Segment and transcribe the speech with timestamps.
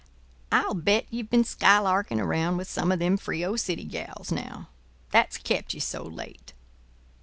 [0.51, 4.69] I'll bet ye've been skylarking around with some of them Frio City gals, now,
[5.11, 6.53] that's kept ye so late."